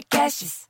Podcasts. 0.00 0.66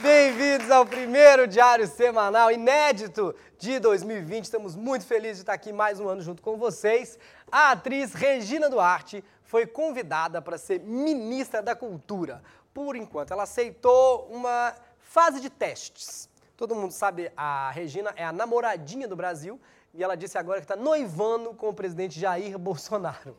Bem-vindos 0.00 0.70
ao 0.70 0.86
primeiro 0.86 1.46
diário 1.46 1.86
semanal 1.86 2.50
inédito 2.50 3.34
de 3.58 3.78
2020. 3.78 4.44
Estamos 4.44 4.74
muito 4.74 5.04
felizes 5.04 5.36
de 5.36 5.42
estar 5.42 5.52
aqui 5.52 5.70
mais 5.70 6.00
um 6.00 6.08
ano 6.08 6.22
junto 6.22 6.40
com 6.40 6.56
vocês. 6.56 7.18
A 7.52 7.72
atriz 7.72 8.14
Regina 8.14 8.70
Duarte 8.70 9.22
foi 9.42 9.66
convidada 9.66 10.40
para 10.40 10.56
ser 10.56 10.80
ministra 10.80 11.62
da 11.62 11.76
Cultura. 11.76 12.42
Por 12.72 12.96
enquanto, 12.96 13.32
ela 13.32 13.42
aceitou 13.42 14.26
uma 14.32 14.74
fase 15.14 15.40
de 15.40 15.48
testes. 15.48 16.28
Todo 16.56 16.74
mundo 16.74 16.90
sabe, 16.90 17.30
a 17.36 17.70
Regina 17.70 18.12
é 18.16 18.24
a 18.24 18.32
namoradinha 18.32 19.06
do 19.06 19.14
Brasil 19.14 19.60
e 19.94 20.02
ela 20.02 20.16
disse 20.16 20.36
agora 20.36 20.58
que 20.58 20.64
está 20.64 20.74
noivando 20.74 21.54
com 21.54 21.68
o 21.68 21.72
presidente 21.72 22.18
Jair 22.18 22.58
Bolsonaro. 22.58 23.36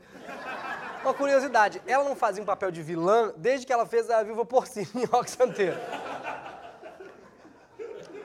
Uma 1.03 1.13
curiosidade, 1.13 1.81
ela 1.85 2.05
não 2.05 2.15
fazia 2.15 2.41
um 2.41 2.45
papel 2.45 2.71
de 2.71 2.81
vilã 2.81 3.33
desde 3.35 3.67
que 3.67 3.73
ela 3.73 3.85
fez 3.85 4.09
a 4.09 4.23
Viva 4.23 4.45
Porcina 4.45 4.87
em 4.95 5.03
Rock 5.03 5.29
Santeiro. 5.29 5.77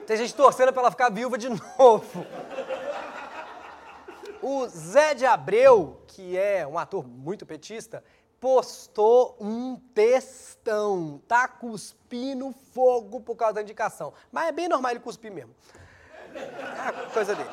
Tem 0.07 0.15
gente 0.15 0.33
torcendo 0.33 0.71
pra 0.71 0.83
ela 0.83 0.91
ficar 0.91 1.11
viúva 1.11 1.37
de 1.37 1.49
novo. 1.49 2.25
O 4.41 4.65
Zé 4.69 5.13
de 5.13 5.25
Abreu, 5.25 6.01
que 6.07 6.37
é 6.37 6.65
um 6.65 6.79
ator 6.79 7.05
muito 7.05 7.45
petista, 7.45 8.01
postou 8.41 9.37
um 9.39 9.77
textão. 9.93 11.21
Tá 11.27 11.47
cuspindo 11.47 12.51
fogo 12.73 13.21
por 13.21 13.35
causa 13.35 13.53
da 13.53 13.61
indicação. 13.61 14.13
Mas 14.31 14.47
é 14.47 14.51
bem 14.51 14.67
normal 14.67 14.91
ele 14.91 14.99
cuspir 14.99 15.31
mesmo. 15.31 15.55
É 16.33 17.13
coisa 17.13 17.35
dele. 17.35 17.49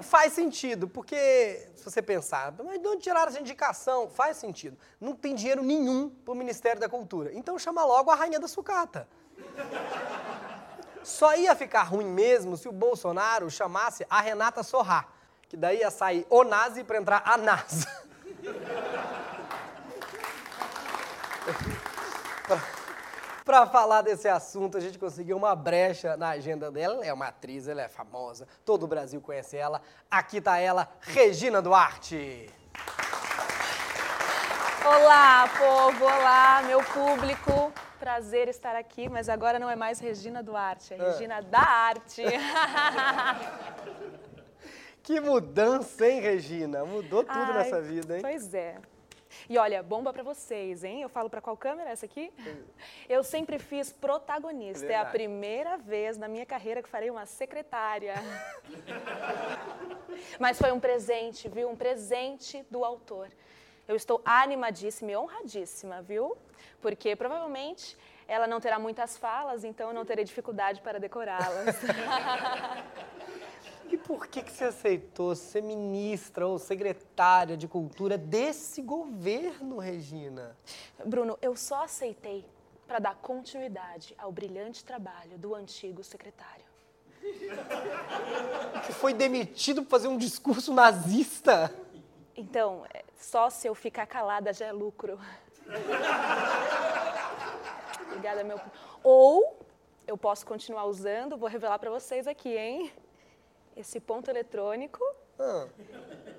Faz 0.00 0.32
sentido, 0.32 0.88
porque 0.88 1.70
se 1.74 1.84
você 1.84 2.02
pensar, 2.02 2.52
mas 2.64 2.80
de 2.80 2.86
onde 2.86 3.02
tiraram 3.02 3.28
essa 3.28 3.40
indicação? 3.40 4.08
Faz 4.08 4.36
sentido. 4.36 4.76
Não 5.00 5.14
tem 5.14 5.34
dinheiro 5.34 5.62
nenhum 5.62 6.08
pro 6.08 6.34
Ministério 6.34 6.80
da 6.80 6.88
Cultura. 6.88 7.32
Então 7.32 7.58
chama 7.58 7.84
logo 7.84 8.10
a 8.10 8.14
Rainha 8.14 8.40
da 8.40 8.48
Sucata. 8.48 9.08
Só 11.04 11.36
ia 11.36 11.54
ficar 11.54 11.84
ruim 11.84 12.06
mesmo 12.06 12.56
se 12.56 12.68
o 12.68 12.72
Bolsonaro 12.72 13.50
chamasse 13.50 14.04
a 14.10 14.20
Renata 14.20 14.62
Sorrá, 14.62 15.08
que 15.48 15.56
daí 15.56 15.78
ia 15.78 15.90
sair 15.90 16.26
o 16.28 16.44
Nazi 16.44 16.84
para 16.84 16.98
entrar 16.98 17.22
a 17.24 17.36
NASA. 17.36 18.08
Para 23.48 23.66
falar 23.66 24.02
desse 24.02 24.28
assunto, 24.28 24.76
a 24.76 24.80
gente 24.80 24.98
conseguiu 24.98 25.34
uma 25.34 25.56
brecha 25.56 26.18
na 26.18 26.28
agenda 26.28 26.70
dela. 26.70 26.96
Ela 26.96 27.06
é 27.06 27.12
uma 27.14 27.28
atriz, 27.28 27.66
ela 27.66 27.80
é 27.80 27.88
famosa, 27.88 28.46
todo 28.62 28.82
o 28.82 28.86
Brasil 28.86 29.22
conhece 29.22 29.56
ela. 29.56 29.80
Aqui 30.10 30.38
tá 30.38 30.58
ela, 30.58 30.86
Regina 31.00 31.62
Duarte. 31.62 32.50
Olá, 34.84 35.48
povo! 35.56 36.04
Olá, 36.04 36.62
meu 36.66 36.84
público! 36.84 37.72
Prazer 37.98 38.48
estar 38.48 38.76
aqui, 38.76 39.08
mas 39.08 39.30
agora 39.30 39.58
não 39.58 39.70
é 39.70 39.74
mais 39.74 39.98
Regina 39.98 40.42
Duarte, 40.42 40.92
é 40.92 40.98
Regina 40.98 41.40
da 41.40 41.62
Arte. 41.62 42.24
Que 45.02 45.20
mudança, 45.20 46.06
hein, 46.06 46.20
Regina? 46.20 46.84
Mudou 46.84 47.24
tudo 47.24 47.32
Ai, 47.32 47.54
nessa 47.54 47.80
vida, 47.80 48.16
hein? 48.16 48.20
Pois 48.20 48.52
é. 48.52 48.76
E 49.48 49.58
olha, 49.58 49.82
bomba 49.82 50.12
pra 50.12 50.22
vocês, 50.22 50.84
hein? 50.84 51.02
Eu 51.02 51.08
falo 51.08 51.28
pra 51.28 51.40
qual 51.40 51.56
câmera? 51.56 51.90
Essa 51.90 52.06
aqui? 52.06 52.32
Eu 53.08 53.22
sempre 53.22 53.58
fiz 53.58 53.92
protagonista. 53.92 54.86
É, 54.86 54.94
a 54.94 55.04
Verdade. 55.04 55.12
primeira 55.12 55.76
vez 55.76 56.16
na 56.16 56.28
minha 56.28 56.46
carreira 56.46 56.82
que 56.82 56.88
farei 56.88 57.10
uma 57.10 57.26
secretária. 57.26 58.14
Mas 60.38 60.58
foi 60.58 60.72
um 60.72 60.80
presente, 60.80 61.48
viu? 61.48 61.68
Um 61.68 61.76
presente 61.76 62.64
do 62.70 62.84
autor. 62.84 63.28
Eu 63.86 63.96
estou 63.96 64.20
animadíssima 64.24 65.10
e 65.12 65.16
honradíssima, 65.16 66.02
viu? 66.02 66.36
Porque 66.80 67.16
provavelmente 67.16 67.96
ela 68.26 68.46
não 68.46 68.60
terá 68.60 68.78
muitas 68.78 69.16
falas, 69.16 69.64
então 69.64 69.88
eu 69.88 69.94
não 69.94 70.04
terei 70.04 70.24
dificuldade 70.24 70.82
para 70.82 71.00
decorá-las. 71.00 71.76
E 73.90 73.96
por 73.96 74.26
que, 74.26 74.42
que 74.42 74.52
você 74.52 74.64
aceitou 74.64 75.34
ser 75.34 75.62
ministra 75.62 76.46
ou 76.46 76.58
secretária 76.58 77.56
de 77.56 77.66
cultura 77.66 78.18
desse 78.18 78.82
governo, 78.82 79.78
Regina? 79.78 80.56
Bruno, 81.04 81.38
eu 81.40 81.56
só 81.56 81.84
aceitei 81.84 82.44
para 82.86 82.98
dar 82.98 83.16
continuidade 83.16 84.14
ao 84.18 84.30
brilhante 84.30 84.84
trabalho 84.84 85.38
do 85.38 85.54
antigo 85.54 86.04
secretário. 86.04 86.64
Que 88.86 88.92
foi 88.92 89.14
demitido 89.14 89.82
por 89.82 89.90
fazer 89.90 90.08
um 90.08 90.18
discurso 90.18 90.72
nazista? 90.72 91.74
Então, 92.36 92.86
é, 92.92 93.04
só 93.16 93.50
se 93.50 93.66
eu 93.66 93.74
ficar 93.74 94.06
calada 94.06 94.52
já 94.52 94.66
é 94.66 94.72
lucro. 94.72 95.18
Obrigada, 98.06 98.44
meu. 98.44 98.60
Ou 99.02 99.58
eu 100.06 100.16
posso 100.16 100.46
continuar 100.46 100.84
usando, 100.86 101.36
vou 101.36 101.48
revelar 101.48 101.78
para 101.78 101.90
vocês 101.90 102.26
aqui, 102.26 102.56
hein? 102.56 102.92
Esse 103.78 104.00
ponto 104.00 104.28
eletrônico. 104.28 104.98
Ah, 105.38 105.68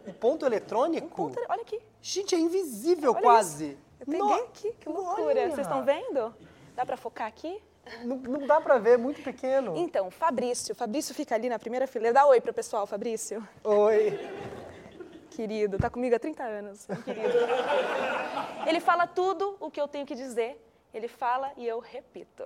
um 0.05 0.11
ponto 0.11 0.45
eletrônico? 0.45 1.07
Ponto, 1.29 1.39
olha 1.47 1.61
aqui. 1.61 1.79
Gente, 2.01 2.35
é 2.35 2.37
invisível 2.37 3.13
Olha 3.13 3.21
quase. 3.21 3.65
isso. 3.71 3.77
Eu 4.01 4.05
peguei 4.05 4.19
No- 4.19 4.33
aqui, 4.33 4.71
que 4.73 4.89
loucura. 4.89 5.21
Olha. 5.23 5.45
Vocês 5.49 5.59
estão 5.65 5.85
vendo? 5.85 6.35
Dá 6.75 6.85
para 6.85 6.97
focar 6.97 7.27
aqui? 7.27 7.61
Não, 8.03 8.17
não 8.17 8.45
dá 8.45 8.59
pra 8.59 8.77
ver, 8.77 8.91
é 8.91 8.97
muito 8.97 9.23
pequeno. 9.23 9.75
Então, 9.77 10.11
Fabrício. 10.11 10.75
Fabrício 10.75 11.15
fica 11.15 11.33
ali 11.33 11.47
na 11.49 11.57
primeira 11.57 11.87
fileira. 11.87 12.13
Dá 12.13 12.25
oi 12.27 12.41
pro 12.41 12.53
pessoal, 12.53 12.85
Fabrício. 12.85 13.41
Oi. 13.63 14.19
Querido, 15.31 15.77
tá 15.77 15.89
comigo 15.89 16.15
há 16.15 16.19
30 16.19 16.43
anos, 16.43 16.85
querido. 17.05 17.37
Ele 18.67 18.79
fala 18.81 19.07
tudo 19.07 19.55
o 19.61 19.71
que 19.71 19.79
eu 19.79 19.87
tenho 19.87 20.05
que 20.05 20.13
dizer. 20.13 20.61
Ele 20.93 21.07
fala 21.07 21.51
e 21.55 21.65
eu 21.65 21.79
repito. 21.79 22.43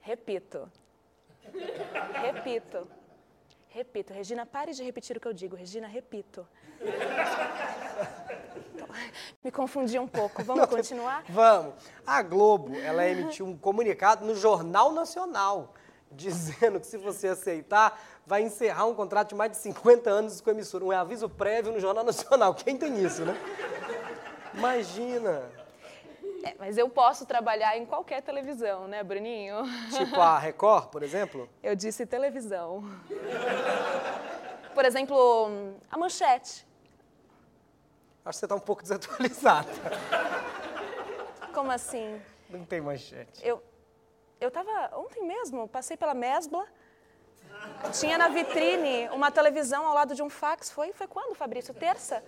Repito. 0.00 0.68
Repito. 2.22 2.88
Repito. 3.72 4.12
Regina, 4.12 4.44
pare 4.44 4.72
de 4.72 4.82
repetir 4.82 5.16
o 5.16 5.20
que 5.20 5.26
eu 5.26 5.32
digo. 5.32 5.56
Regina, 5.56 5.86
repito. 5.86 6.46
Então, 8.74 8.88
Me 9.42 9.50
confundi 9.50 9.98
um 9.98 10.06
pouco. 10.06 10.42
Vamos 10.44 10.66
continuar? 10.66 11.24
Vamos. 11.28 11.74
A 12.06 12.22
Globo, 12.22 12.76
ela 12.76 13.08
emitiu 13.08 13.46
um 13.46 13.56
comunicado 13.56 14.26
no 14.26 14.34
Jornal 14.34 14.92
Nacional, 14.92 15.72
dizendo 16.10 16.78
que 16.80 16.86
se 16.86 16.98
você 16.98 17.28
aceitar, 17.28 17.98
vai 18.26 18.42
encerrar 18.42 18.84
um 18.84 18.94
contrato 18.94 19.30
de 19.30 19.34
mais 19.34 19.52
de 19.52 19.56
50 19.56 20.10
anos 20.10 20.40
com 20.42 20.50
a 20.50 20.52
emissora. 20.52 20.84
Um 20.84 20.90
aviso 20.90 21.28
prévio 21.28 21.72
no 21.72 21.80
Jornal 21.80 22.04
Nacional. 22.04 22.54
Quem 22.54 22.76
tem 22.76 23.02
isso, 23.02 23.24
né? 23.24 23.34
Imagina. 24.54 25.61
É, 26.42 26.54
mas 26.58 26.76
eu 26.76 26.88
posso 26.88 27.24
trabalhar 27.24 27.76
em 27.76 27.86
qualquer 27.86 28.20
televisão, 28.22 28.88
né, 28.88 29.02
Bruninho? 29.02 29.62
Tipo 29.96 30.20
a 30.20 30.38
Record, 30.40 30.88
por 30.88 31.02
exemplo? 31.02 31.48
Eu 31.62 31.76
disse 31.76 32.04
televisão. 32.04 32.84
Por 34.74 34.84
exemplo, 34.84 35.74
a 35.90 35.96
manchete. 35.96 36.66
Acho 38.24 38.36
que 38.36 38.40
você 38.40 38.48
tá 38.48 38.54
um 38.54 38.60
pouco 38.60 38.82
desatualizada. 38.82 39.68
Como 41.52 41.70
assim? 41.70 42.20
Não 42.48 42.64
tem 42.64 42.80
manchete. 42.80 43.46
Eu, 43.46 43.62
eu 44.40 44.50
tava 44.50 44.96
ontem 44.96 45.24
mesmo, 45.26 45.68
passei 45.68 45.96
pela 45.96 46.14
Mesbla. 46.14 46.66
Tinha 47.92 48.16
na 48.16 48.28
vitrine 48.28 49.08
uma 49.10 49.30
televisão 49.30 49.86
ao 49.86 49.94
lado 49.94 50.14
de 50.14 50.22
um 50.22 50.30
fax. 50.30 50.70
Foi, 50.70 50.92
foi 50.92 51.06
quando, 51.06 51.34
Fabrício? 51.34 51.74
Terça? 51.74 52.22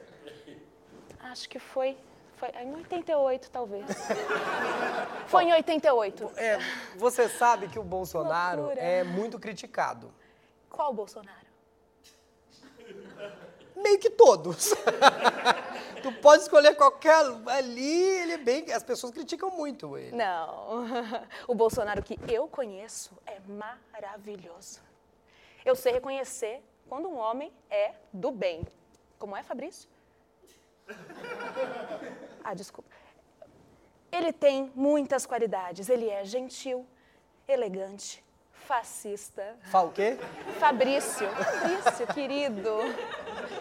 Acho 1.20 1.48
que 1.48 1.58
foi, 1.58 1.96
foi 2.52 2.62
em 2.62 2.74
88, 2.74 3.50
talvez. 3.50 3.86
Foi 5.26 5.44
em 5.44 5.52
88. 5.52 6.32
É, 6.36 6.58
você 6.96 7.28
sabe 7.28 7.68
que 7.68 7.78
o 7.78 7.82
Bolsonaro 7.82 8.62
Loucura. 8.62 8.80
é 8.80 9.02
muito 9.02 9.38
criticado. 9.38 10.12
Qual 10.68 10.92
Bolsonaro? 10.92 11.46
Meio 13.74 13.98
que 13.98 14.10
todos. 14.10 14.74
tu 16.02 16.12
pode 16.20 16.42
escolher 16.42 16.76
qualquer 16.76 17.24
ali, 17.48 18.00
ele 18.20 18.32
é 18.32 18.38
bem. 18.38 18.70
As 18.72 18.82
pessoas 18.82 19.12
criticam 19.12 19.50
muito 19.50 19.96
ele. 19.96 20.14
Não. 20.14 20.84
O 21.48 21.54
Bolsonaro 21.54 22.02
que 22.02 22.18
eu 22.28 22.46
conheço 22.46 23.16
é 23.26 23.38
maravilhoso. 23.48 24.80
Eu 25.64 25.74
sei 25.74 25.92
reconhecer 25.92 26.62
quando 26.88 27.08
um 27.08 27.16
homem 27.16 27.50
é 27.70 27.94
do 28.12 28.30
bem. 28.30 28.66
Como 29.18 29.36
é, 29.36 29.42
Fabrício? 29.42 29.88
Ah, 32.44 32.52
desculpa. 32.52 32.90
Ele 34.12 34.32
tem 34.32 34.70
muitas 34.76 35.24
qualidades. 35.24 35.88
Ele 35.88 36.10
é 36.10 36.24
gentil, 36.24 36.86
elegante, 37.48 38.22
fascista. 38.52 39.56
Fala 39.62 39.88
o 39.88 39.92
quê? 39.92 40.18
Fabrício, 40.60 41.26
Fabrício, 41.30 42.06
querido. 42.14 42.70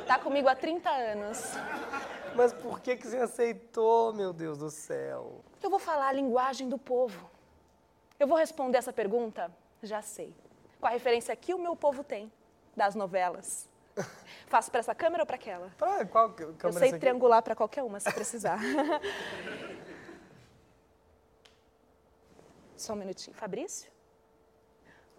Tá 0.06 0.20
comigo 0.20 0.50
há 0.50 0.56
30 0.56 0.90
anos. 0.90 1.54
Mas 2.36 2.52
por 2.52 2.82
que, 2.82 2.98
que 2.98 3.08
você 3.08 3.18
aceitou, 3.18 4.14
meu 4.14 4.34
Deus 4.34 4.58
do 4.58 4.70
céu? 4.70 5.42
Eu 5.62 5.70
vou 5.70 5.80
falar 5.80 6.08
a 6.08 6.12
linguagem 6.12 6.68
do 6.68 6.78
povo. 6.78 7.30
Eu 8.20 8.28
vou 8.28 8.38
responder 8.38 8.78
essa 8.78 8.92
pergunta? 8.92 9.50
Já 9.82 10.02
sei. 10.02 10.36
Com 10.80 10.88
a 10.88 10.90
referência 10.90 11.36
que 11.36 11.54
o 11.54 11.60
meu 11.60 11.76
povo 11.76 12.04
tem 12.04 12.32
das 12.76 12.96
novelas. 12.96 13.70
Faço 14.48 14.70
para 14.70 14.80
essa 14.80 14.94
câmera 14.96 15.24
ou 15.24 15.28
para 15.28 15.36
aquela? 15.36 15.70
Pra 15.78 16.06
qual 16.06 16.32
câmera 16.32 16.58
Eu 16.64 16.74
sei 16.74 16.98
triangular 16.98 17.42
para 17.42 17.56
qualquer 17.56 17.84
uma, 17.84 18.00
se 18.00 18.12
precisar. 18.12 18.60
Só 22.78 22.94
um 22.94 22.98
minutinho. 22.98 23.36
Fabrício? 23.36 23.92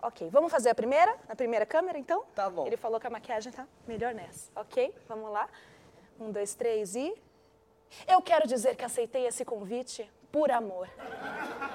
Ok, 0.02 0.28
vamos 0.28 0.52
fazer 0.52 0.68
a 0.68 0.74
primeira? 0.74 1.16
Na 1.26 1.34
primeira 1.34 1.64
câmera, 1.64 1.98
então? 1.98 2.24
Tá 2.34 2.50
bom. 2.50 2.66
Ele 2.66 2.76
falou 2.76 3.00
que 3.00 3.06
a 3.06 3.10
maquiagem 3.10 3.50
tá 3.50 3.66
melhor 3.86 4.12
nessa. 4.12 4.50
Ok, 4.54 4.94
vamos 5.08 5.32
lá. 5.32 5.48
Um, 6.20 6.30
dois, 6.30 6.54
três 6.54 6.94
e... 6.94 7.14
Eu 8.06 8.20
quero 8.20 8.46
dizer 8.46 8.76
que 8.76 8.84
aceitei 8.84 9.26
esse 9.26 9.44
convite 9.44 10.10
por 10.30 10.50
amor. 10.50 10.90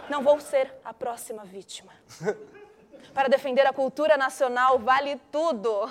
Não 0.09 0.21
vou 0.21 0.39
ser 0.39 0.71
a 0.83 0.93
próxima 0.93 1.43
vítima. 1.43 1.91
Para 3.13 3.27
defender 3.27 3.65
a 3.65 3.73
cultura 3.73 4.15
nacional 4.15 4.77
vale 4.77 5.15
tudo. 5.31 5.89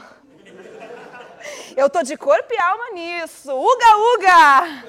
Eu 1.77 1.89
tô 1.91 2.03
de 2.03 2.17
corpo 2.17 2.53
e 2.53 2.59
alma 2.59 2.91
nisso. 2.93 3.53
Uga, 3.53 3.97
uga! 4.15 4.85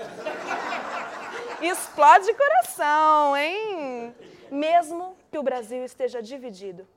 Explode 1.62 2.34
coração, 2.34 3.36
hein? 3.36 4.16
Mesmo 4.50 5.16
que 5.31 5.38
o 5.38 5.44
Brasil 5.44 5.84
esteja 5.84 6.22
dividido. 6.22 6.88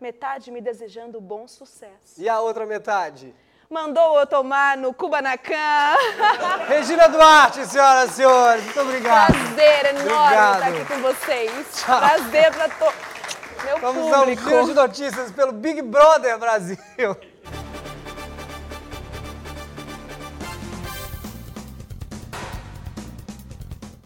Metade 0.00 0.50
me 0.50 0.60
desejando 0.60 1.20
bom 1.20 1.46
sucesso. 1.46 2.14
E 2.18 2.28
a 2.28 2.40
outra 2.40 2.66
metade? 2.66 3.32
Mandou 3.70 4.18
eu 4.18 4.26
tomar 4.26 4.76
no 4.76 4.92
Kubanacan. 4.92 5.96
Regina 6.68 7.08
Duarte, 7.08 7.64
senhoras 7.66 8.10
e 8.10 8.14
senhores, 8.14 8.64
muito 8.64 8.80
obrigado. 8.80 9.32
Prazer 9.32 9.86
enorme 9.86 10.12
Obrigado. 10.12 10.54
estar 10.54 10.68
aqui 10.68 10.84
com 10.84 11.00
vocês. 11.00 11.66
Tchau. 11.72 11.98
Prazer 11.98 12.52
pra 12.52 12.68
to... 12.68 12.92
meu 13.64 13.78
Vamos 13.78 14.12
ao 14.12 14.20
público. 14.20 14.42
giro 14.42 14.64
de 14.66 14.74
notícias 14.74 15.30
pelo 15.30 15.52
Big 15.52 15.80
Brother 15.80 16.36
Brasil. 16.36 16.76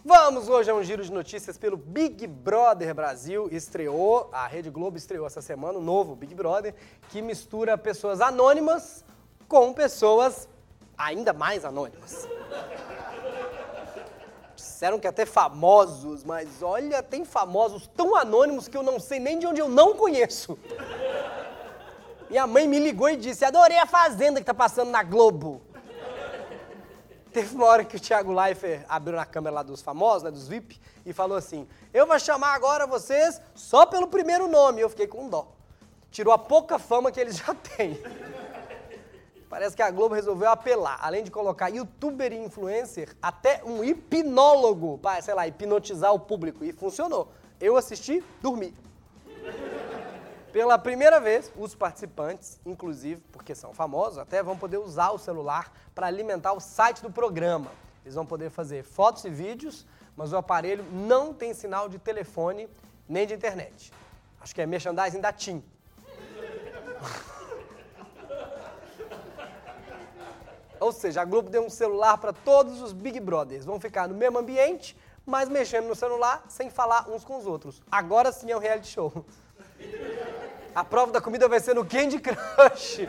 Vamos 0.08 0.48
hoje 0.48 0.70
a 0.70 0.74
um 0.76 0.84
giro 0.84 1.02
de 1.02 1.10
notícias 1.10 1.58
pelo 1.58 1.76
Big 1.76 2.28
Brother 2.28 2.94
Brasil. 2.94 3.48
Estreou, 3.50 4.30
a 4.32 4.46
Rede 4.46 4.70
Globo 4.70 4.96
estreou 4.96 5.26
essa 5.26 5.42
semana 5.42 5.80
o 5.80 5.82
novo 5.82 6.14
Big 6.14 6.32
Brother, 6.32 6.76
que 7.08 7.20
mistura 7.20 7.76
pessoas 7.76 8.20
anônimas 8.20 9.04
com 9.48 9.72
pessoas 9.72 10.48
ainda 10.96 11.32
mais 11.32 11.64
anônimas. 11.64 12.28
Disseram 14.54 15.00
que 15.00 15.08
até 15.08 15.26
famosos, 15.26 16.22
mas 16.22 16.62
olha, 16.62 17.02
tem 17.02 17.24
famosos 17.24 17.88
tão 17.88 18.14
anônimos 18.14 18.68
que 18.68 18.76
eu 18.76 18.84
não 18.84 19.00
sei 19.00 19.18
nem 19.18 19.40
de 19.40 19.46
onde 19.48 19.60
eu 19.60 19.68
não 19.68 19.96
conheço. 19.96 20.56
Minha 22.30 22.46
mãe 22.46 22.68
me 22.68 22.78
ligou 22.78 23.08
e 23.08 23.16
disse: 23.16 23.44
Adorei 23.44 23.78
a 23.78 23.86
Fazenda 23.86 24.38
que 24.38 24.46
tá 24.46 24.54
passando 24.54 24.90
na 24.92 25.02
Globo. 25.02 25.65
Teve 27.36 27.54
uma 27.54 27.66
hora 27.66 27.84
que 27.84 27.98
o 27.98 28.00
Thiago 28.00 28.32
Leifert 28.32 28.86
abriu 28.88 29.14
na 29.14 29.26
câmera 29.26 29.56
lá 29.56 29.62
dos 29.62 29.82
famosos, 29.82 30.22
né, 30.22 30.30
dos 30.30 30.48
VIP, 30.48 30.80
e 31.04 31.12
falou 31.12 31.36
assim: 31.36 31.68
Eu 31.92 32.06
vou 32.06 32.18
chamar 32.18 32.54
agora 32.54 32.86
vocês 32.86 33.38
só 33.54 33.84
pelo 33.84 34.06
primeiro 34.06 34.48
nome. 34.48 34.80
Eu 34.80 34.88
fiquei 34.88 35.06
com 35.06 35.28
dó. 35.28 35.46
Tirou 36.10 36.32
a 36.32 36.38
pouca 36.38 36.78
fama 36.78 37.12
que 37.12 37.20
eles 37.20 37.36
já 37.36 37.52
têm. 37.76 38.00
Parece 39.50 39.76
que 39.76 39.82
a 39.82 39.90
Globo 39.90 40.14
resolveu 40.14 40.48
apelar, 40.48 40.98
além 41.02 41.22
de 41.22 41.30
colocar 41.30 41.68
youtuber 41.68 42.32
e 42.32 42.38
influencer, 42.38 43.14
até 43.20 43.62
um 43.66 43.84
hipnólogo 43.84 44.96
para, 44.96 45.20
sei 45.20 45.34
lá, 45.34 45.46
hipnotizar 45.46 46.14
o 46.14 46.18
público. 46.18 46.64
E 46.64 46.72
funcionou. 46.72 47.30
Eu 47.60 47.76
assisti, 47.76 48.24
dormi. 48.40 48.74
Pela 50.56 50.78
primeira 50.78 51.20
vez, 51.20 51.52
os 51.54 51.74
participantes, 51.74 52.58
inclusive, 52.64 53.20
porque 53.30 53.54
são 53.54 53.74
famosos, 53.74 54.16
até 54.16 54.42
vão 54.42 54.56
poder 54.56 54.78
usar 54.78 55.10
o 55.10 55.18
celular 55.18 55.70
para 55.94 56.06
alimentar 56.06 56.54
o 56.54 56.60
site 56.60 57.02
do 57.02 57.10
programa. 57.10 57.70
Eles 58.02 58.14
vão 58.14 58.24
poder 58.24 58.48
fazer 58.48 58.82
fotos 58.82 59.22
e 59.26 59.28
vídeos, 59.28 59.84
mas 60.16 60.32
o 60.32 60.36
aparelho 60.38 60.82
não 60.90 61.34
tem 61.34 61.52
sinal 61.52 61.90
de 61.90 61.98
telefone 61.98 62.70
nem 63.06 63.26
de 63.26 63.34
internet. 63.34 63.92
Acho 64.40 64.54
que 64.54 64.62
é 64.62 64.66
merchandising 64.66 65.20
da 65.20 65.30
TIM. 65.30 65.62
Ou 70.80 70.90
seja, 70.90 71.20
a 71.20 71.24
Globo 71.26 71.50
deu 71.50 71.66
um 71.66 71.70
celular 71.70 72.16
para 72.16 72.32
todos 72.32 72.80
os 72.80 72.94
Big 72.94 73.20
Brothers. 73.20 73.66
Vão 73.66 73.78
ficar 73.78 74.08
no 74.08 74.14
mesmo 74.14 74.38
ambiente, 74.38 74.96
mas 75.26 75.50
mexendo 75.50 75.86
no 75.86 75.94
celular 75.94 76.46
sem 76.48 76.70
falar 76.70 77.10
uns 77.10 77.26
com 77.26 77.36
os 77.36 77.46
outros. 77.46 77.82
Agora 77.90 78.32
sim 78.32 78.50
é 78.50 78.56
um 78.56 78.60
reality 78.60 78.88
show. 78.88 79.12
A 80.76 80.84
prova 80.84 81.10
da 81.10 81.22
comida 81.22 81.48
vai 81.48 81.58
ser 81.58 81.74
no 81.74 81.86
Candy 81.86 82.20
Crush. 82.20 83.08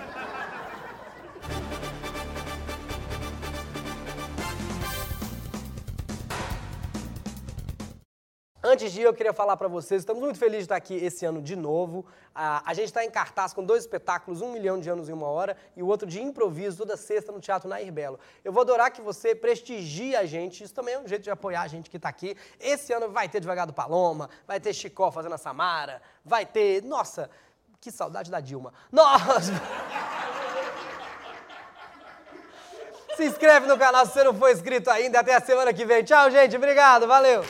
Antes 8.64 8.94
de 8.94 9.02
ir, 9.02 9.04
eu 9.04 9.14
queria 9.14 9.34
falar 9.34 9.58
para 9.58 9.68
vocês, 9.68 10.02
estamos 10.02 10.24
muito 10.24 10.40
felizes 10.40 10.60
de 10.60 10.64
estar 10.64 10.78
aqui 10.78 10.96
esse 10.96 11.26
ano 11.26 11.42
de 11.42 11.58
novo. 11.58 12.06
A 12.34 12.74
gente 12.74 12.86
está 12.86 13.04
em 13.04 13.12
cartaz 13.12 13.52
com 13.52 13.62
dois 13.62 13.84
espetáculos, 13.84 14.42
Um 14.42 14.54
Milhão 14.54 14.80
de 14.80 14.90
Anos 14.90 15.10
em 15.10 15.12
Uma 15.12 15.28
Hora 15.28 15.58
e 15.76 15.84
o 15.84 15.88
outro 15.88 16.08
de 16.08 16.22
improviso, 16.22 16.78
toda 16.78 16.96
sexta 16.96 17.34
no 17.34 17.42
Teatro 17.42 17.68
Nair 17.68 17.92
Belo. 17.92 18.18
Eu 18.46 18.54
vou 18.54 18.62
adorar 18.62 18.92
que 18.92 19.02
você 19.02 19.36
prestigie 19.36 20.16
a 20.16 20.26
gente, 20.26 20.64
isso 20.64 20.74
também 20.74 20.94
é 20.94 21.00
um 21.00 21.08
jeito 21.08 21.24
de 21.24 21.30
apoiar 21.30 21.64
a 21.64 21.68
gente 21.68 21.90
que 21.90 21.98
está 21.98 22.08
aqui. 22.08 22.38
Esse 22.62 22.94
ano 22.94 23.10
vai 23.10 23.28
ter 23.28 23.42
Devagar 23.42 23.68
do 23.68 23.74
Paloma, 23.74 24.30
vai 24.48 24.58
ter 24.58 24.74
Chicó 24.74 25.12
fazendo 25.12 25.36
a 25.36 25.38
Samara, 25.38 26.02
vai 26.24 26.46
ter... 26.46 26.82
Nossa, 26.82 27.30
que 27.80 27.92
saudade 27.92 28.30
da 28.32 28.40
Dilma. 28.40 28.74
Nossa... 28.92 29.54
Se 33.16 33.26
inscreve 33.26 33.66
no 33.66 33.80
canal 33.80 34.06
se 34.06 34.14
você 34.14 34.24
não 34.24 34.34
for 34.34 34.52
inscrito 34.52 34.92
ainda. 34.92 35.20
Até 35.20 35.34
a 35.34 35.42
semana 35.42 35.74
que 35.74 35.84
vem. 35.84 36.04
Tchau, 36.04 36.30
gente. 36.30 36.56
Obrigado. 36.56 37.08
Valeu. 37.08 37.44